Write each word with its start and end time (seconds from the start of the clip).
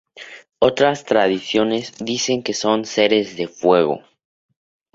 Otras 0.57 1.05
tradiciones 1.05 1.93
dicen 1.99 2.41
que 2.41 2.55
son 2.55 2.85
seres 2.85 3.37
de 3.37 3.47
fuego. 3.47 4.01